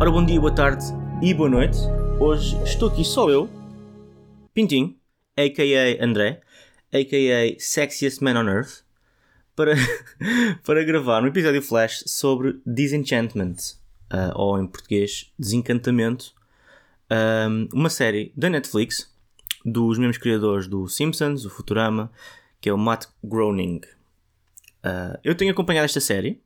Ora, 0.00 0.12
bom 0.12 0.24
dia, 0.24 0.40
boa 0.40 0.54
tarde 0.54 0.84
e 1.20 1.34
boa 1.34 1.50
noite. 1.50 1.76
Hoje 2.20 2.56
estou 2.62 2.88
aqui 2.88 3.04
só 3.04 3.28
eu, 3.28 3.50
Pintinho, 4.54 4.96
a.k.a. 5.36 6.04
André, 6.04 6.40
a.k.a. 6.92 7.58
Sexiest 7.58 8.22
Man 8.22 8.40
on 8.40 8.48
Earth, 8.48 8.84
para, 9.56 9.74
para 10.64 10.84
gravar 10.84 11.24
um 11.24 11.26
episódio 11.26 11.60
flash 11.60 12.04
sobre 12.06 12.60
Disenchantment, 12.64 13.56
uh, 14.12 14.30
ou 14.36 14.60
em 14.60 14.68
português, 14.68 15.32
Desencantamento, 15.36 16.32
um, 17.50 17.68
uma 17.74 17.90
série 17.90 18.32
da 18.36 18.48
Netflix, 18.48 19.12
dos 19.64 19.98
mesmos 19.98 20.18
criadores 20.18 20.68
do 20.68 20.86
Simpsons, 20.86 21.44
o 21.44 21.50
Futurama, 21.50 22.08
que 22.60 22.68
é 22.68 22.72
o 22.72 22.78
Matt 22.78 23.06
Groening. 23.24 23.80
Uh, 24.84 25.18
eu 25.24 25.34
tenho 25.34 25.50
acompanhado 25.50 25.86
esta 25.86 26.00
série 26.00 26.40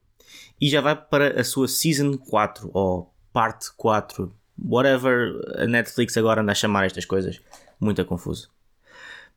e 0.59 0.71
já 0.71 0.81
vai 0.81 0.97
para 0.97 1.39
a 1.39 1.45
sua 1.45 1.69
Season 1.69 2.17
4 2.17 2.71
ou 2.73 3.12
Parte 3.33 3.71
4, 3.77 4.33
whatever 4.59 5.41
a 5.57 5.67
Netflix 5.67 6.17
agora 6.17 6.43
anda 6.43 6.53
a 6.53 6.55
chamar 6.55 6.87
estas 6.87 7.05
coisas, 7.05 7.41
muito 7.81 8.05
confuso. 8.05 8.51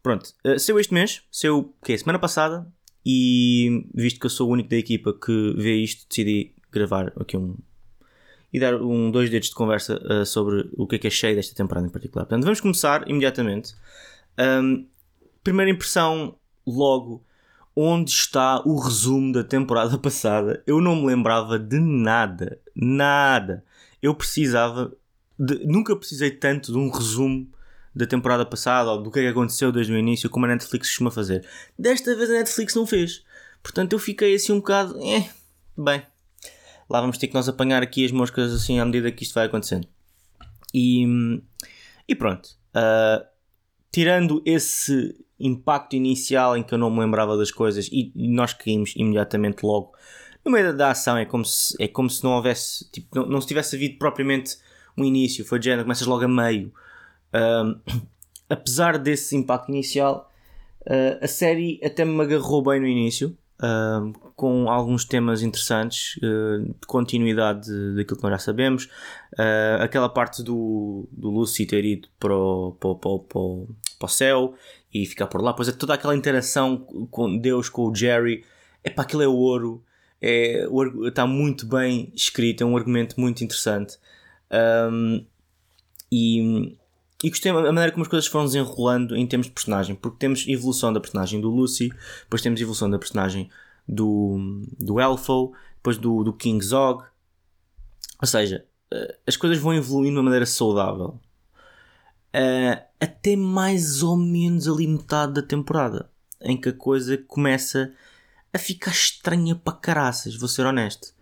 Pronto, 0.03 0.33
uh, 0.45 0.59
saiu 0.59 0.79
este 0.79 0.93
mês, 0.93 1.23
saiu 1.31 1.73
que 1.83 1.93
é 1.93 1.97
semana 1.97 2.19
passada 2.19 2.67
e 3.05 3.87
visto 3.93 4.19
que 4.19 4.25
eu 4.25 4.29
sou 4.29 4.49
o 4.49 4.51
único 4.51 4.69
da 4.69 4.75
equipa 4.75 5.13
que 5.13 5.53
vê 5.57 5.75
isto, 5.75 6.07
decidi 6.07 6.53
gravar 6.71 7.13
aqui 7.19 7.37
um 7.37 7.55
e 8.55 8.59
dar 8.59 8.75
um 8.81 9.11
dois 9.11 9.29
dedos 9.29 9.49
de 9.49 9.55
conversa 9.55 10.01
uh, 10.09 10.25
sobre 10.25 10.69
o 10.77 10.87
que 10.87 10.95
é 10.95 10.99
que 10.99 11.07
achei 11.07 11.35
desta 11.35 11.53
temporada 11.53 11.85
em 11.85 11.89
particular. 11.89 12.25
Portanto, 12.25 12.43
vamos 12.45 12.61
começar 12.61 13.05
imediatamente. 13.09 13.75
Um, 14.39 14.87
primeira 15.43 15.69
impressão, 15.69 16.37
logo, 16.65 17.21
onde 17.75 18.11
está 18.11 18.61
o 18.65 18.79
resumo 18.79 19.33
da 19.33 19.43
temporada 19.43 19.97
passada? 19.99 20.63
Eu 20.65 20.79
não 20.79 20.95
me 20.95 21.07
lembrava 21.07 21.59
de 21.59 21.79
nada, 21.79 22.57
nada. 22.73 23.61
Eu 24.05 24.13
precisava, 24.13 24.95
de, 25.39 25.65
nunca 25.65 25.95
precisei 25.95 26.29
tanto 26.29 26.71
de 26.71 26.77
um 26.77 26.91
resumo 26.91 27.49
da 27.95 28.05
temporada 28.05 28.45
passada 28.45 28.91
ou 28.91 29.01
do 29.01 29.09
que 29.09 29.19
é 29.19 29.23
que 29.23 29.29
aconteceu 29.29 29.71
desde 29.71 29.91
o 29.91 29.97
início, 29.97 30.29
como 30.29 30.45
a 30.45 30.49
Netflix 30.49 30.89
costuma 30.89 31.09
fazer. 31.09 31.47
Desta 31.79 32.15
vez 32.15 32.29
a 32.29 32.33
Netflix 32.33 32.75
não 32.75 32.85
fez. 32.85 33.23
Portanto, 33.63 33.93
eu 33.93 33.99
fiquei 33.99 34.35
assim 34.35 34.51
um 34.51 34.57
bocado, 34.57 34.95
eh, 35.01 35.27
bem, 35.75 36.03
lá 36.87 37.01
vamos 37.01 37.17
ter 37.17 37.27
que 37.27 37.33
nós 37.33 37.49
apanhar 37.49 37.81
aqui 37.81 38.05
as 38.05 38.11
moscas 38.11 38.53
assim 38.53 38.79
à 38.79 38.85
medida 38.85 39.11
que 39.11 39.23
isto 39.23 39.33
vai 39.33 39.47
acontecendo. 39.47 39.87
E, 40.71 41.05
e 42.07 42.13
pronto. 42.13 42.49
Uh, 42.75 43.25
tirando 43.91 44.43
esse 44.45 45.15
impacto 45.39 45.95
inicial 45.95 46.55
em 46.55 46.61
que 46.61 46.75
eu 46.75 46.77
não 46.77 46.91
me 46.91 46.99
lembrava 46.99 47.35
das 47.35 47.49
coisas 47.49 47.89
e, 47.91 48.11
nós 48.15 48.53
caímos 48.53 48.93
imediatamente 48.95 49.63
logo 49.63 49.93
no 50.45 50.51
meio 50.51 50.75
da 50.75 50.91
ação, 50.91 51.17
é 51.17 51.25
como 51.25 51.43
se, 51.43 51.75
é 51.79 51.87
como 51.87 52.09
se 52.09 52.23
não 52.23 52.31
houvesse, 52.31 52.89
tipo, 52.91 53.07
não, 53.15 53.25
não 53.25 53.41
se 53.41 53.47
tivesse 53.47 53.75
havido 53.75 53.97
propriamente 53.97 54.57
um 54.97 55.03
início, 55.03 55.43
foi 55.43 55.59
de 55.59 55.65
género, 55.65 55.83
começas 55.83 56.07
logo 56.07 56.23
a 56.23 56.27
meio. 56.27 56.71
Uh, 57.33 57.79
apesar 58.49 58.97
desse 58.97 59.35
impacto 59.35 59.69
inicial, 59.69 60.31
uh, 60.81 61.23
a 61.23 61.27
série 61.27 61.79
até 61.83 62.05
me 62.05 62.21
agarrou 62.21 62.63
bem 62.63 62.79
no 62.79 62.87
início 62.87 63.35
com 64.35 64.69
alguns 64.69 65.05
temas 65.05 65.41
interessantes 65.41 66.17
uh, 66.17 66.61
de 66.63 66.87
continuidade 66.87 67.69
daquilo 67.95 68.17
que 68.17 68.23
nós 68.23 68.31
já 68.33 68.39
sabemos. 68.39 68.85
Uh, 69.33 69.81
aquela 69.81 70.09
parte 70.09 70.43
do, 70.43 71.07
do 71.11 71.29
Lucy 71.29 71.65
ter 71.65 71.85
ido 71.85 72.09
para 72.19 72.35
o, 72.35 72.73
para, 72.73 72.95
para, 72.95 73.19
para, 73.19 73.41
para 73.97 74.05
o 74.05 74.07
céu 74.07 74.53
e 74.93 75.05
ficar 75.05 75.27
por 75.27 75.41
lá, 75.41 75.53
pois 75.53 75.69
é 75.69 75.71
toda 75.71 75.93
aquela 75.93 76.15
interação 76.15 76.77
com 77.09 77.37
Deus, 77.37 77.69
com 77.69 77.89
o 77.89 77.95
Jerry, 77.95 78.43
é 78.83 78.89
para 78.89 79.03
aquilo 79.03 79.23
é 79.23 79.27
ouro. 79.27 79.83
É, 80.27 80.67
está 81.07 81.27
muito 81.27 81.67
bem 81.67 82.11
escrito, 82.15 82.63
é 82.63 82.65
um 82.65 82.75
argumento 82.75 83.19
muito 83.19 83.43
interessante. 83.43 83.97
Um, 84.91 85.25
e 86.11 86.75
e 87.23 87.29
gostei 87.29 87.51
da 87.51 87.61
maneira 87.61 87.91
como 87.91 88.03
as 88.03 88.07
coisas 88.07 88.27
foram 88.27 88.45
desenrolando 88.45 89.15
em 89.15 89.25
termos 89.25 89.47
de 89.47 89.53
personagem, 89.53 89.95
porque 89.95 90.19
temos 90.19 90.47
evolução 90.47 90.91
da 90.91 90.99
personagem 90.99 91.41
do 91.41 91.49
Lucy, 91.49 91.89
depois 92.23 92.41
temos 92.41 92.61
evolução 92.61 92.89
da 92.89 92.99
personagem 92.99 93.49
do, 93.87 94.63
do 94.79 94.99
Elfo, 94.99 95.53
depois 95.77 95.97
do, 95.97 96.23
do 96.23 96.33
King 96.33 96.63
Zog. 96.63 97.03
Ou 98.21 98.27
seja, 98.27 98.65
eh, 98.91 99.17
as 99.25 99.37
coisas 99.37 99.57
vão 99.57 99.73
evoluindo 99.73 100.13
de 100.13 100.17
uma 100.17 100.23
maneira 100.23 100.45
saudável. 100.45 101.19
Uh, 102.35 102.83
até 102.99 103.35
mais 103.35 104.03
ou 104.03 104.17
menos 104.17 104.67
ali 104.67 104.85
metade 104.85 105.33
da 105.33 105.41
temporada, 105.41 106.09
em 106.41 106.59
que 106.59 106.69
a 106.69 106.73
coisa 106.73 107.17
começa 107.17 107.83
a 107.83 107.89
ficar 108.57 108.91
estranha 108.91 109.55
para 109.55 109.73
caraças, 109.73 110.35
vou 110.37 110.47
ser 110.47 110.65
honesto. 110.65 111.13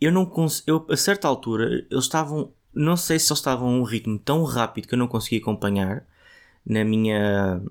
Eu 0.00 0.10
não 0.12 0.30
eu, 0.66 0.86
a 0.90 0.96
certa 0.96 1.28
altura 1.28 1.86
eles 1.90 2.04
estavam 2.04 2.52
não 2.74 2.96
sei 2.96 3.18
se 3.18 3.30
eles 3.30 3.38
estavam 3.38 3.68
a 3.68 3.70
um 3.72 3.82
ritmo 3.82 4.18
tão 4.18 4.44
rápido 4.44 4.88
que 4.88 4.94
eu 4.94 4.98
não 4.98 5.08
conseguia 5.08 5.38
acompanhar 5.38 6.06
na 6.64 6.84
minha. 6.84 7.62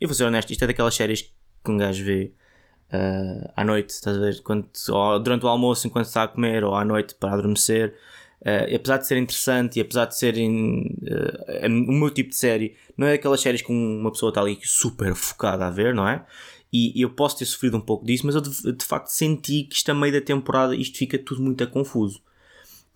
Eu 0.00 0.08
vou 0.08 0.14
ser 0.14 0.24
honesto, 0.24 0.50
isto 0.50 0.64
é 0.64 0.66
daquelas 0.66 0.94
séries 0.94 1.22
que 1.22 1.70
um 1.70 1.76
gajo 1.76 2.04
vê 2.04 2.32
uh, 2.92 3.52
à 3.56 3.64
noite, 3.64 3.90
estás 3.90 4.16
a 4.16 4.20
ver? 4.20 4.40
Quando, 4.42 4.68
ou 4.88 5.20
durante 5.20 5.44
o 5.44 5.48
almoço, 5.48 5.86
enquanto 5.86 6.06
está 6.06 6.22
a 6.22 6.28
comer, 6.28 6.64
ou 6.64 6.74
à 6.74 6.84
noite 6.84 7.14
para 7.14 7.34
adormecer. 7.34 7.94
Uh, 8.40 8.72
apesar 8.76 8.98
de 8.98 9.06
ser 9.08 9.18
interessante 9.18 9.78
e 9.78 9.82
apesar 9.82 10.04
de 10.04 10.16
serem 10.16 10.96
uh, 11.02 11.66
o 11.66 11.92
meu 11.92 12.08
tipo 12.08 12.30
de 12.30 12.36
série, 12.36 12.76
não 12.96 13.06
é 13.06 13.14
aquelas 13.14 13.40
séries 13.40 13.60
que 13.60 13.72
uma 13.72 14.12
pessoa 14.12 14.30
está 14.30 14.40
ali 14.40 14.58
super 14.62 15.12
focada 15.14 15.66
a 15.66 15.70
ver, 15.70 15.92
não 15.92 16.08
é? 16.08 16.24
E, 16.72 17.00
eu 17.00 17.10
posso 17.10 17.38
ter 17.38 17.46
sofrido 17.46 17.76
um 17.76 17.80
pouco 17.80 18.04
disso, 18.04 18.26
mas 18.26 18.34
eu 18.34 18.40
de, 18.40 18.72
de, 18.72 18.84
facto 18.84 19.08
senti 19.08 19.64
que 19.64 19.76
isto 19.76 19.90
a 19.90 19.94
meio 19.94 20.12
da 20.12 20.20
temporada 20.20 20.76
isto 20.76 20.98
fica 20.98 21.18
tudo 21.18 21.42
muito 21.42 21.66
confuso 21.68 22.22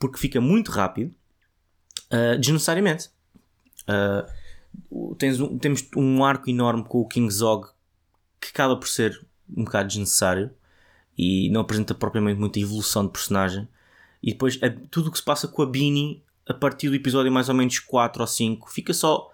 porque 0.03 0.19
fica 0.19 0.41
muito 0.41 0.73
rápido 0.73 1.15
uh, 2.13 2.37
desnecessariamente. 2.37 3.09
Uh, 3.83 5.15
tens 5.15 5.39
um, 5.39 5.57
temos 5.57 5.87
um 5.97 6.25
arco 6.25 6.51
enorme 6.51 6.85
com 6.85 6.99
o 6.99 7.07
King 7.07 7.33
Zog 7.33 7.69
que 8.41 8.49
acaba 8.49 8.77
por 8.77 8.89
ser 8.89 9.25
um 9.57 9.63
bocado 9.63 9.87
desnecessário 9.87 10.51
e 11.17 11.49
não 11.51 11.61
apresenta 11.61 11.95
propriamente 11.95 12.41
muita 12.41 12.59
evolução 12.59 13.07
de 13.07 13.13
personagem. 13.13 13.69
E 14.21 14.33
depois 14.33 14.59
a, 14.61 14.71
tudo 14.91 15.09
o 15.09 15.13
que 15.13 15.19
se 15.19 15.25
passa 15.25 15.47
com 15.47 15.63
a 15.63 15.67
Beanie 15.67 16.21
a 16.49 16.55
partir 16.55 16.89
do 16.89 16.97
episódio 16.97 17.31
mais 17.31 17.49
ou 17.49 17.55
menos 17.55 17.79
4 17.79 18.21
ou 18.21 18.27
5 18.27 18.73
fica 18.73 18.93
só 18.93 19.33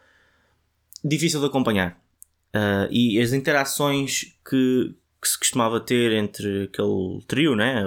difícil 1.02 1.40
de 1.40 1.46
acompanhar. 1.46 1.98
Uh, 2.54 2.88
e 2.90 3.20
as 3.20 3.32
interações 3.32 4.34
que, 4.48 4.94
que, 5.20 5.28
se 5.28 5.38
costumava 5.38 5.80
ter 5.80 6.12
entre 6.12 6.64
aquele 6.64 7.20
trio, 7.26 7.54
né? 7.54 7.84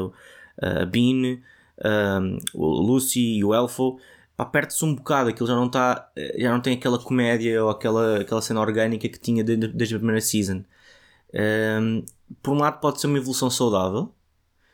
a 0.62 0.86
Bean, 0.86 1.40
o 2.54 2.66
Lucy 2.82 3.38
e 3.38 3.44
o 3.44 3.54
Elfo, 3.54 4.00
perde-se 4.52 4.84
um 4.86 4.96
bocado, 4.96 5.30
aquilo 5.30 5.48
já 5.48 5.56
não 5.56 5.68
está, 5.68 6.12
já 6.38 6.52
não 6.52 6.62
tem 6.62 6.76
aquela 6.76 7.00
comédia 7.00 7.64
ou 7.64 7.70
aquela, 7.70 8.22
aquela 8.22 8.42
cena 8.42 8.60
orgânica 8.60 9.08
que 9.08 9.20
tinha 9.20 9.44
desde, 9.44 9.68
desde 9.68 9.96
a 9.96 10.00
primeira 10.00 10.22
season. 10.22 10.64
Um, 11.34 12.04
por 12.42 12.54
um 12.54 12.60
lado 12.60 12.80
pode 12.80 13.00
ser 13.00 13.08
uma 13.08 13.18
evolução 13.18 13.50
saudável, 13.50 14.14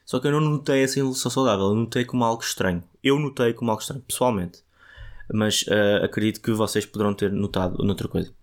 só 0.05 0.19
que 0.19 0.27
eu 0.27 0.31
não 0.31 0.39
notei 0.39 0.83
essa 0.83 0.99
evolução 0.99 1.29
saudável, 1.29 1.65
eu 1.65 1.75
notei 1.75 2.05
como 2.05 2.23
algo 2.23 2.41
estranho. 2.41 2.83
Eu 3.03 3.19
notei 3.19 3.53
como 3.53 3.71
algo 3.71 3.81
estranho, 3.81 4.01
pessoalmente. 4.01 4.63
Mas 5.33 5.63
uh, 5.63 6.05
acredito 6.05 6.41
que 6.41 6.51
vocês 6.51 6.85
poderão 6.85 7.13
ter 7.13 7.31
notado 7.31 7.83
noutra 7.83 8.07
coisa. 8.07 8.33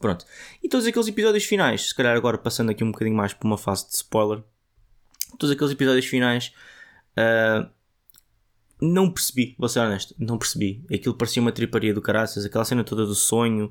Pronto. 0.00 0.24
E 0.62 0.68
todos 0.68 0.86
aqueles 0.86 1.08
episódios 1.08 1.44
finais, 1.44 1.90
se 1.90 1.94
calhar 1.94 2.16
agora 2.16 2.38
passando 2.38 2.70
aqui 2.70 2.82
um 2.82 2.90
bocadinho 2.90 3.14
mais 3.14 3.34
por 3.34 3.46
uma 3.46 3.58
fase 3.58 3.86
de 3.86 3.94
spoiler, 3.94 4.42
todos 5.38 5.54
aqueles 5.54 5.72
episódios 5.72 6.06
finais 6.06 6.54
uh, 7.18 7.68
não 8.80 9.12
percebi, 9.12 9.54
vou 9.58 9.68
ser 9.68 9.80
honesto, 9.80 10.14
não 10.18 10.38
percebi. 10.38 10.82
Aquilo 10.92 11.14
parecia 11.14 11.42
uma 11.42 11.52
triparia 11.52 11.92
do 11.92 12.00
caraças, 12.00 12.46
aquela 12.46 12.64
cena 12.64 12.82
toda 12.82 13.04
do 13.04 13.14
sonho 13.14 13.70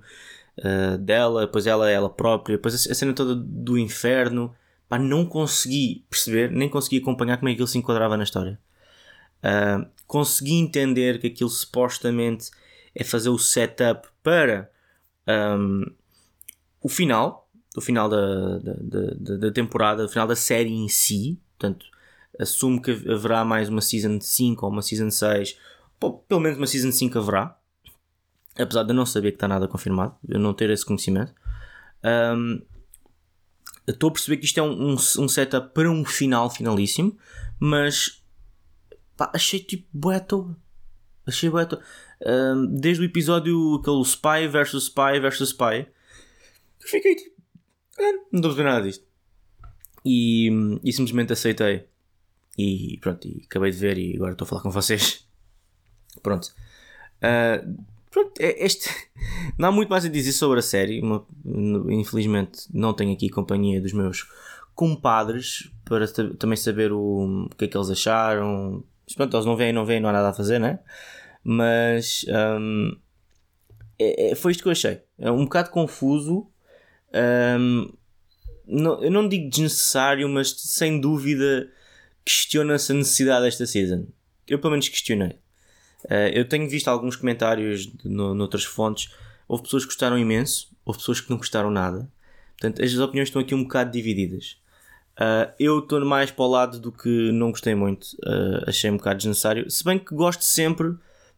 uh, 0.59 0.99
dela, 0.99 1.47
depois 1.47 1.65
ela, 1.65 1.89
ela 1.89 2.11
própria, 2.11 2.57
depois 2.57 2.75
a 2.75 2.93
cena 2.93 3.11
toda 3.11 3.35
do 3.35 3.75
inferno. 3.75 4.55
Pá, 4.87 4.99
não 4.99 5.25
consegui 5.25 6.05
perceber, 6.07 6.51
nem 6.51 6.69
consegui 6.69 6.97
acompanhar 6.97 7.37
como 7.37 7.49
é 7.49 7.51
que 7.51 7.55
aquilo 7.55 7.67
se 7.67 7.77
enquadrava 7.79 8.15
na 8.15 8.23
história. 8.23 8.59
Uh, 9.43 9.89
consegui 10.05 10.59
entender 10.59 11.19
que 11.19 11.25
aquilo 11.25 11.49
supostamente 11.49 12.51
é 12.93 13.03
fazer 13.03 13.29
o 13.29 13.37
setup 13.39 14.07
para 14.21 14.69
um, 15.27 15.85
o 16.81 16.89
final, 16.89 17.49
o 17.75 17.81
final 17.81 18.09
da, 18.09 18.57
da, 18.59 18.73
da, 19.15 19.37
da 19.37 19.51
temporada, 19.51 20.05
o 20.05 20.09
final 20.09 20.27
da 20.27 20.35
série 20.35 20.71
em 20.71 20.87
si. 20.87 21.39
Portanto, 21.57 21.85
assumo 22.39 22.81
que 22.81 22.91
haverá 22.91 23.43
mais 23.43 23.69
uma 23.69 23.81
Season 23.81 24.19
5 24.19 24.65
ou 24.65 24.71
uma 24.71 24.81
Season 24.81 25.11
6, 25.11 25.57
pelo 26.27 26.41
menos 26.41 26.57
uma 26.57 26.67
Season 26.67 26.91
5 26.91 27.19
haverá, 27.19 27.57
apesar 28.57 28.83
de 28.83 28.91
eu 28.91 28.95
não 28.95 29.05
saber 29.05 29.31
que 29.31 29.37
está 29.37 29.47
nada 29.47 29.67
confirmado, 29.67 30.15
eu 30.27 30.39
não 30.39 30.53
ter 30.53 30.69
esse 30.69 30.85
conhecimento. 30.85 31.33
Um, 32.03 32.61
estou 33.87 34.09
a 34.09 34.13
perceber 34.13 34.37
que 34.37 34.45
isto 34.45 34.59
é 34.59 34.63
um, 34.63 34.91
um, 34.91 34.93
um, 34.93 35.27
setup 35.27 35.73
para 35.73 35.89
um 35.89 36.05
final 36.05 36.49
finalíssimo, 36.49 37.17
mas 37.59 38.23
pá, 39.17 39.31
achei 39.33 39.59
tipo 39.59 39.87
bué 39.91 40.25
Achei 41.25 41.49
bué 41.49 41.67
um, 42.25 42.65
Desde 42.67 43.03
o 43.03 43.05
episódio 43.05 43.75
aquele 43.75 44.03
Spy 44.03 44.47
versus 44.47 44.85
Spy 44.85 45.19
versus 45.19 45.49
Spy, 45.49 45.87
fiquei 46.89 47.15
tipo, 47.15 47.35
é, 47.99 48.11
não 48.31 48.39
estou 48.39 48.51
a 48.51 48.55
ver 48.55 48.63
nada 48.63 48.81
disto. 48.81 49.05
E, 50.05 50.49
e 50.83 50.93
simplesmente 50.93 51.33
aceitei. 51.33 51.85
E 52.57 52.97
pronto, 53.01 53.27
e 53.27 53.43
acabei 53.45 53.71
de 53.71 53.77
ver 53.77 53.97
e 53.97 54.15
agora 54.15 54.33
estou 54.33 54.45
a 54.45 54.49
falar 54.49 54.61
com 54.61 54.71
vocês. 54.71 55.27
Pronto. 56.21 56.53
Uh, 57.19 57.83
pronto 58.09 58.33
é, 58.39 58.65
este... 58.65 58.89
não 59.57 59.69
há 59.69 59.71
muito 59.71 59.89
mais 59.89 60.03
a 60.03 60.09
dizer 60.09 60.33
sobre 60.33 60.59
a 60.59 60.61
série. 60.61 61.01
Uma... 61.01 61.25
Infelizmente 61.89 62.67
não 62.73 62.93
tenho 62.93 63.13
aqui 63.13 63.29
companhia 63.29 63.79
dos 63.79 63.93
meus 63.93 64.27
compadres 64.75 65.71
para 65.85 66.07
também 66.07 66.57
saber 66.57 66.91
o, 66.91 67.45
o 67.45 67.55
que 67.55 67.65
é 67.65 67.67
que 67.67 67.77
eles 67.77 67.89
acharam. 67.89 68.83
Mas 69.05 69.15
pronto, 69.15 69.35
eles 69.35 69.45
não 69.45 69.55
vêm, 69.55 69.71
não 69.71 69.85
vêm, 69.85 69.99
não 69.99 70.09
há 70.09 70.13
nada 70.13 70.29
a 70.29 70.33
fazer, 70.33 70.59
né? 70.59 70.79
Mas 71.43 72.25
um, 72.59 72.97
é, 73.97 74.31
é, 74.31 74.35
foi 74.35 74.51
isto 74.51 74.63
que 74.63 74.67
eu 74.67 74.71
achei. 74.71 75.01
É 75.17 75.29
um 75.29 75.43
bocado 75.43 75.69
confuso. 75.69 76.47
Um, 77.13 77.91
não, 78.67 79.03
eu 79.03 79.11
não 79.11 79.27
digo 79.27 79.49
desnecessário, 79.49 80.27
mas 80.29 80.51
sem 80.51 80.99
dúvida 80.99 81.69
questiona-se 82.23 82.91
a 82.91 82.95
necessidade 82.95 83.45
desta 83.45 83.65
season. 83.65 84.05
Eu 84.47 84.59
pelo 84.59 84.71
menos 84.71 84.87
questionei. 84.87 85.37
Uh, 86.05 86.29
eu 86.33 86.47
tenho 86.47 86.69
visto 86.69 86.87
alguns 86.87 87.15
comentários 87.15 87.91
no, 88.03 88.33
noutras 88.33 88.63
fontes. 88.63 89.11
Houve 89.47 89.63
pessoas 89.63 89.83
que 89.83 89.89
gostaram 89.89 90.17
imenso, 90.17 90.69
houve 90.85 90.99
pessoas 90.99 91.19
que 91.19 91.29
não 91.29 91.37
gostaram 91.37 91.71
nada. 91.71 92.09
Portanto, 92.59 92.83
as 92.83 92.93
opiniões 92.97 93.29
estão 93.29 93.41
aqui 93.41 93.55
um 93.55 93.63
bocado 93.63 93.91
divididas. 93.91 94.57
Uh, 95.19 95.51
eu 95.59 95.79
estou 95.79 96.03
mais 96.05 96.31
para 96.31 96.45
o 96.45 96.47
lado 96.47 96.79
do 96.79 96.91
que 96.91 97.31
não 97.31 97.51
gostei 97.51 97.75
muito, 97.75 98.05
uh, 98.23 98.63
achei 98.67 98.89
um 98.89 98.97
bocado 98.97 99.17
desnecessário. 99.17 99.69
Se 99.69 99.83
bem 99.83 99.99
que 99.99 100.15
gosto 100.15 100.43
sempre, 100.43 100.95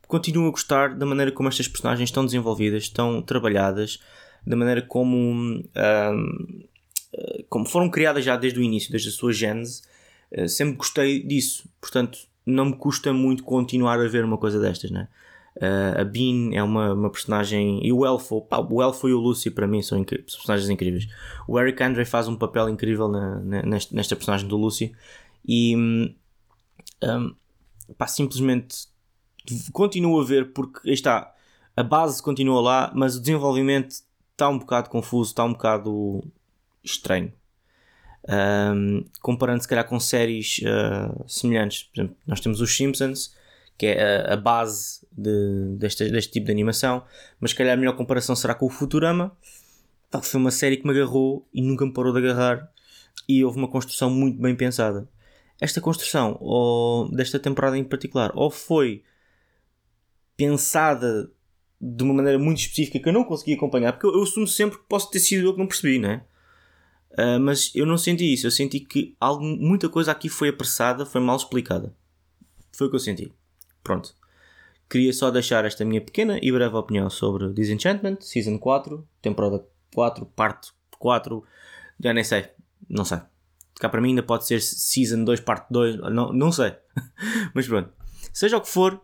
continuo 0.07 0.47
a 0.47 0.51
gostar 0.51 0.93
da 0.95 1.05
maneira 1.05 1.31
como 1.31 1.49
estas 1.49 1.67
personagens 1.67 2.09
estão 2.09 2.25
desenvolvidas, 2.25 2.83
estão 2.83 3.21
trabalhadas, 3.21 3.99
da 4.45 4.55
maneira 4.55 4.81
como, 4.81 5.15
um, 5.17 5.63
como 7.49 7.67
foram 7.67 7.89
criadas 7.89 8.23
já 8.23 8.35
desde 8.35 8.59
o 8.59 8.63
início, 8.63 8.91
desde 8.91 9.09
a 9.09 9.11
sua 9.11 9.31
gênese. 9.33 9.81
Uh, 10.31 10.47
sempre 10.47 10.75
gostei 10.75 11.23
disso, 11.23 11.69
portanto, 11.79 12.19
não 12.45 12.65
me 12.65 12.75
custa 12.75 13.13
muito 13.13 13.43
continuar 13.43 13.99
a 13.99 14.07
ver 14.07 14.23
uma 14.25 14.37
coisa 14.37 14.59
destas, 14.59 14.91
né? 14.91 15.07
Uh, 15.57 15.99
a 15.99 16.03
Bean 16.05 16.53
é 16.53 16.63
uma, 16.63 16.93
uma 16.93 17.09
personagem. 17.09 17.85
E 17.85 17.91
o 17.91 18.05
Elfo, 18.05 18.41
pá, 18.41 18.59
o 18.59 18.81
Elfo 18.81 19.09
e 19.09 19.13
o 19.13 19.19
Lucy 19.19 19.51
para 19.51 19.67
mim 19.67 19.81
são 19.81 20.03
personagens 20.03 20.69
incríveis. 20.69 21.07
O 21.47 21.59
Eric 21.59 21.83
Andre 21.83 22.05
faz 22.05 22.27
um 22.27 22.35
papel 22.35 22.69
incrível 22.69 23.07
na, 23.07 23.39
na, 23.41 23.61
nesta, 23.63 23.95
nesta, 23.95 24.15
personagem 24.15 24.47
do 24.47 24.55
Lucy 24.55 24.93
e 25.45 25.75
um, 25.75 26.15
hum, 27.03 27.35
pá, 27.97 28.07
simplesmente 28.07 28.87
continuo 29.73 30.21
a 30.21 30.23
ver 30.23 30.53
porque 30.53 30.89
está 30.89 31.33
a 31.75 31.83
base 31.83 32.21
continua 32.21 32.61
lá, 32.61 32.91
mas 32.95 33.15
o 33.15 33.19
desenvolvimento 33.19 33.95
está 34.31 34.49
um 34.49 34.59
bocado 34.59 34.89
confuso, 34.89 35.31
está 35.31 35.43
um 35.43 35.53
bocado 35.53 36.23
estranho. 36.83 37.31
Um, 38.27 39.03
comparando 39.19 39.61
se 39.61 39.67
calhar 39.67 39.87
com 39.87 39.99
séries 39.99 40.59
uh, 40.59 41.27
semelhantes, 41.27 41.83
por 41.83 42.01
exemplo, 42.01 42.17
nós 42.27 42.39
temos 42.39 42.61
os 42.61 42.75
Simpsons 42.75 43.35
que 43.81 43.87
é 43.87 44.27
a, 44.27 44.33
a 44.35 44.37
base 44.37 45.07
de, 45.11 45.75
deste, 45.79 46.07
deste 46.11 46.31
tipo 46.31 46.45
de 46.45 46.51
animação, 46.51 47.03
mas 47.39 47.49
se 47.49 47.57
calhar 47.57 47.73
a 47.73 47.77
melhor 47.77 47.95
comparação 47.95 48.35
será 48.35 48.53
com 48.53 48.67
o 48.67 48.69
Futurama, 48.69 49.35
que 50.11 50.27
foi 50.27 50.39
uma 50.39 50.51
série 50.51 50.77
que 50.77 50.85
me 50.85 50.91
agarrou 50.91 51.47
e 51.51 51.63
nunca 51.63 51.83
me 51.83 51.91
parou 51.91 52.13
de 52.13 52.19
agarrar, 52.19 52.71
e 53.27 53.43
houve 53.43 53.57
uma 53.57 53.67
construção 53.67 54.07
muito 54.11 54.39
bem 54.39 54.55
pensada. 54.55 55.09
Esta 55.59 55.81
construção, 55.81 56.37
ou 56.39 57.09
desta 57.09 57.39
temporada 57.39 57.75
em 57.75 57.83
particular, 57.83 58.31
ou 58.35 58.51
foi 58.51 59.03
pensada 60.37 61.31
de 61.81 62.03
uma 62.03 62.13
maneira 62.13 62.37
muito 62.37 62.59
específica 62.59 62.99
que 62.99 63.09
eu 63.09 63.13
não 63.13 63.23
consegui 63.23 63.53
acompanhar, 63.53 63.93
porque 63.93 64.05
eu, 64.05 64.21
assumo 64.21 64.45
sempre 64.45 64.77
que 64.77 64.83
posso 64.87 65.09
ter 65.09 65.19
sido 65.19 65.47
eu 65.47 65.53
que 65.53 65.59
não 65.59 65.67
percebi, 65.67 65.97
né? 65.97 66.23
Uh, 67.13 67.39
mas 67.41 67.71
eu 67.73 67.85
não 67.85 67.97
senti 67.97 68.31
isso, 68.31 68.45
eu 68.45 68.51
senti 68.51 68.79
que 68.79 69.15
algo, 69.19 69.43
muita 69.43 69.89
coisa 69.89 70.11
aqui 70.11 70.29
foi 70.29 70.49
apressada, 70.49 71.05
foi 71.05 71.19
mal 71.19 71.35
explicada. 71.35 71.93
Foi 72.71 72.87
o 72.87 72.89
que 72.89 72.95
eu 72.95 72.99
senti. 72.99 73.33
Pronto. 73.83 74.15
Queria 74.87 75.11
só 75.11 75.31
deixar 75.31 75.65
esta 75.65 75.83
minha 75.83 76.01
pequena 76.01 76.37
e 76.41 76.51
breve 76.51 76.75
opinião 76.75 77.09
sobre 77.09 77.51
Disenchantment, 77.51 78.17
Season 78.21 78.57
4, 78.59 79.07
temporada 79.21 79.65
4, 79.93 80.25
parte 80.27 80.71
4, 80.99 81.43
já 81.99 82.13
nem 82.13 82.23
sei, 82.23 82.45
não 82.87 83.03
sei. 83.03 83.19
Cá 83.79 83.89
para 83.89 84.01
mim 84.01 84.09
ainda 84.09 84.23
pode 84.23 84.45
ser 84.45 84.61
Season 84.61 85.23
2, 85.23 85.39
parte 85.39 85.67
2, 85.71 85.97
não, 86.11 86.31
não 86.31 86.51
sei. 86.51 86.75
Mas 87.55 87.67
pronto. 87.67 87.91
Seja 88.31 88.57
o 88.57 88.61
que 88.61 88.69
for, 88.69 89.01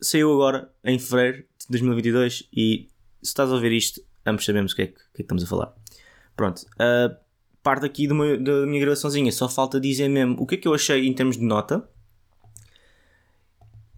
saiu 0.00 0.32
agora 0.32 0.72
em 0.84 0.98
fevereiro 0.98 1.38
de 1.38 1.66
2022 1.70 2.48
e 2.52 2.88
se 3.22 3.30
estás 3.30 3.50
a 3.50 3.54
ouvir 3.54 3.72
isto, 3.72 4.02
ambos 4.24 4.44
sabemos 4.44 4.72
o 4.72 4.76
que 4.76 4.82
é 4.82 4.86
que, 4.86 4.94
que, 4.94 5.00
é 5.00 5.16
que 5.16 5.22
estamos 5.22 5.44
a 5.44 5.46
falar. 5.46 5.74
Pronto. 6.36 6.62
Uh, 6.74 7.14
parte 7.62 7.84
aqui 7.84 8.06
da 8.06 8.14
minha 8.14 8.80
gravaçãozinha, 8.80 9.30
só 9.30 9.48
falta 9.48 9.80
dizer 9.80 10.08
mesmo 10.08 10.36
o 10.38 10.46
que 10.46 10.54
é 10.54 10.58
que 10.58 10.66
eu 10.66 10.74
achei 10.74 11.06
em 11.06 11.12
termos 11.12 11.36
de 11.36 11.44
nota 11.44 11.86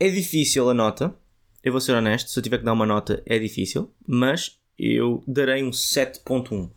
é 0.01 0.09
difícil 0.09 0.69
a 0.69 0.75
nota, 0.75 1.15
eu 1.63 1.71
vou 1.71 1.81
ser 1.81 1.93
honesto, 1.93 2.29
se 2.29 2.37
eu 2.37 2.43
tiver 2.43 2.59
que 2.59 2.65
dar 2.65 2.73
uma 2.73 2.85
nota 2.85 3.23
é 3.25 3.39
difícil, 3.39 3.95
mas 4.05 4.59
eu 4.77 5.23
darei 5.29 5.63
um 5.63 5.71
7.1. 5.71 6.69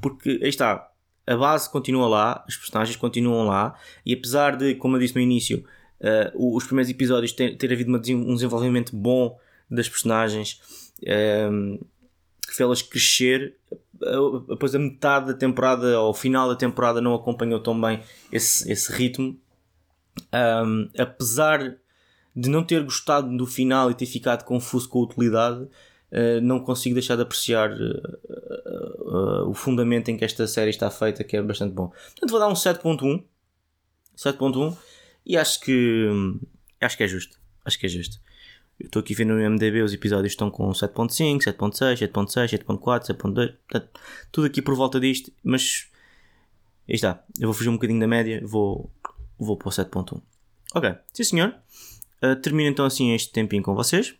Porque 0.00 0.40
aí 0.42 0.48
está, 0.48 0.90
a 1.26 1.36
base 1.36 1.68
continua 1.68 2.08
lá, 2.08 2.44
os 2.48 2.56
personagens 2.56 2.96
continuam 2.96 3.46
lá, 3.46 3.78
e 4.06 4.14
apesar 4.14 4.56
de, 4.56 4.74
como 4.76 4.96
eu 4.96 5.00
disse 5.00 5.14
no 5.14 5.20
início, 5.20 5.62
uh, 6.00 6.56
os 6.56 6.64
primeiros 6.64 6.90
episódios 6.90 7.32
ter, 7.32 7.56
ter 7.56 7.72
havido 7.72 7.90
uma, 7.90 7.98
um 7.98 8.34
desenvolvimento 8.34 8.94
bom 8.94 9.38
das 9.70 9.88
personagens, 9.88 10.60
um, 11.50 11.78
que 12.46 12.54
fê-las 12.54 12.82
crescer, 12.82 13.56
depois 14.48 14.74
a 14.74 14.78
metade 14.78 15.26
da 15.26 15.34
temporada, 15.34 15.94
ao 15.94 16.14
final 16.14 16.48
da 16.48 16.56
temporada, 16.56 17.00
não 17.00 17.14
acompanhou 17.14 17.60
tão 17.60 17.78
bem 17.78 18.02
esse, 18.32 18.70
esse 18.70 18.92
ritmo. 18.92 19.38
Um, 20.34 20.88
apesar 20.98 21.76
de 22.34 22.48
não 22.48 22.64
ter 22.64 22.82
gostado 22.82 23.36
do 23.36 23.46
final 23.46 23.90
e 23.90 23.94
ter 23.94 24.06
ficado 24.06 24.44
confuso 24.44 24.88
com 24.88 25.00
a 25.00 25.02
utilidade, 25.02 25.62
uh, 25.62 26.40
não 26.42 26.60
consigo 26.60 26.94
deixar 26.94 27.16
de 27.16 27.22
apreciar 27.22 27.70
uh, 27.70 29.44
uh, 29.44 29.48
o 29.48 29.54
fundamento 29.54 30.10
em 30.10 30.16
que 30.16 30.24
esta 30.24 30.46
série 30.46 30.70
está 30.70 30.90
feita, 30.90 31.22
que 31.22 31.36
é 31.36 31.42
bastante 31.42 31.74
bom. 31.74 31.88
Portanto, 31.88 32.30
vou 32.30 32.40
dar 32.40 32.48
um 32.48 32.54
7.1. 32.54 33.22
7.1 34.16 34.76
e 35.24 35.36
acho 35.36 35.60
que 35.60 36.08
acho 36.80 36.96
que 36.96 37.02
é 37.02 37.08
justo. 37.08 37.38
Acho 37.64 37.78
que 37.78 37.86
é 37.86 37.88
justo. 37.88 38.20
Eu 38.78 38.86
estou 38.86 39.00
aqui 39.00 39.14
vendo 39.14 39.34
no 39.34 39.50
MDB, 39.50 39.82
os 39.82 39.92
episódios 39.92 40.32
estão 40.32 40.50
com 40.50 40.70
7.5, 40.70 41.42
7.6, 41.42 42.08
7.6, 42.08 42.64
7.4, 42.64 43.14
7.2, 43.14 43.54
portanto, 43.68 44.00
tudo 44.32 44.46
aqui 44.46 44.62
por 44.62 44.74
volta 44.74 44.98
disto, 44.98 45.30
mas 45.44 45.88
aí 46.88 46.94
está. 46.94 47.22
Eu 47.38 47.48
vou 47.48 47.54
fugir 47.54 47.68
um 47.68 47.74
bocadinho 47.74 48.00
da 48.00 48.06
média, 48.06 48.40
vou, 48.42 48.90
vou 49.38 49.56
para 49.56 49.68
o 49.68 49.70
7.1. 49.70 50.22
Ok, 50.74 50.94
sim 51.12 51.24
senhor. 51.24 51.54
Uh, 52.22 52.36
termino 52.36 52.70
então 52.70 52.86
assim 52.86 53.12
este 53.12 53.32
tempinho 53.32 53.62
com 53.62 53.74
vocês. 53.74 54.14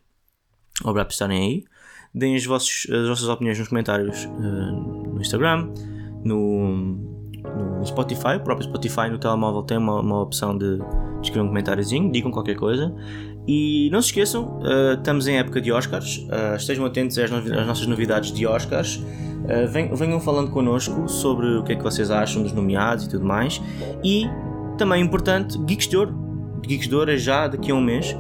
Obrigado 0.83 1.07
por 1.07 1.13
estarem 1.13 1.43
aí. 1.43 1.65
Deem 2.13 2.37
as, 2.37 2.45
vossos, 2.45 2.87
as 2.91 3.09
vossas 3.09 3.29
opiniões 3.29 3.59
nos 3.59 3.69
comentários 3.69 4.25
uh, 4.25 4.73
no 5.13 5.21
Instagram, 5.21 5.73
no, 6.25 7.10
no, 7.61 7.87
Spotify. 7.87 8.37
O 8.37 8.41
próprio 8.41 8.67
Spotify 8.69 9.09
no 9.11 9.19
telemóvel 9.19 9.63
tem 9.63 9.79
uma, 9.79 10.01
uma 10.01 10.23
opção 10.23 10.57
de, 10.57 10.79
de 10.79 10.85
escrever 11.23 11.45
um 11.45 11.49
comentáriozinho. 11.49 12.11
Digam 12.11 12.31
qualquer 12.31 12.57
coisa. 12.57 12.95
E 13.47 13.89
não 13.91 14.01
se 14.01 14.09
esqueçam, 14.09 14.59
uh, 14.59 14.95
estamos 14.95 15.27
em 15.27 15.39
época 15.39 15.61
de 15.61 15.73
Oscars. 15.73 16.19
Uh, 16.19 16.57
estejam 16.57 16.85
atentos 16.85 17.19
às, 17.19 17.33
às, 17.33 17.67
nossas 17.67 17.87
novidades 17.87 18.33
de 18.33 18.47
Oscars. 18.47 18.97
Uh, 18.97 19.97
venham 19.97 20.21
falando 20.21 20.51
connosco 20.51 21.09
sobre 21.09 21.47
o 21.57 21.65
que 21.65 21.73
é 21.73 21.77
que 21.77 21.83
vocês 21.83 22.11
acham 22.11 22.43
dos 22.43 22.53
nomeados 22.53 23.07
e 23.07 23.09
tudo 23.09 23.25
mais. 23.25 23.61
E 24.05 24.29
também 24.77 25.03
importante, 25.03 25.59
Geeks 25.59 25.89
de 25.89 25.97
Ouro 25.97 26.15
Geeks 26.63 26.89
de 26.89 26.95
Ouro 26.95 27.11
é 27.11 27.17
já 27.17 27.49
daqui 27.49 27.73
a 27.73 27.75
um 27.75 27.81
mês. 27.81 28.17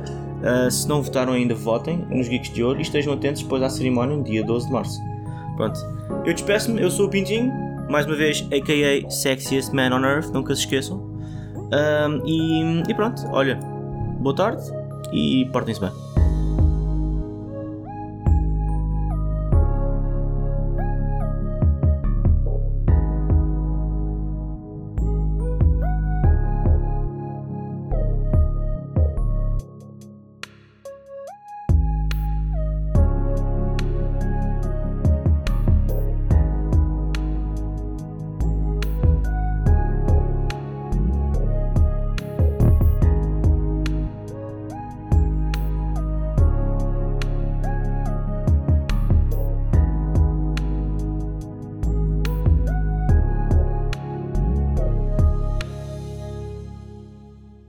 Se 0.70 0.88
não 0.88 1.02
votaram 1.02 1.34
ainda, 1.34 1.54
votem 1.54 2.06
nos 2.10 2.26
Geeks 2.26 2.52
de 2.52 2.64
Ouro 2.64 2.78
e 2.78 2.82
estejam 2.82 3.12
atentos 3.12 3.42
depois 3.42 3.62
à 3.62 3.68
cerimónia 3.68 4.16
no 4.16 4.24
dia 4.24 4.42
12 4.42 4.66
de 4.66 4.72
março. 4.72 4.98
Pronto. 5.56 5.78
Eu 6.24 6.32
despeço-me, 6.32 6.80
eu 6.80 6.90
sou 6.90 7.06
o 7.06 7.10
Pintinho, 7.10 7.52
mais 7.90 8.06
uma 8.06 8.14
vez, 8.14 8.46
a.k.a. 8.52 9.10
Sexiest 9.10 9.74
Man 9.74 9.92
on 9.92 10.04
Earth, 10.04 10.32
nunca 10.32 10.54
se 10.54 10.62
esqueçam. 10.62 10.98
Um, 10.98 12.26
e, 12.26 12.82
e 12.88 12.94
pronto, 12.94 13.22
olha, 13.32 13.56
boa 14.20 14.34
tarde 14.34 14.62
e 15.12 15.44
portem-se 15.52 15.80
bem. 15.80 15.90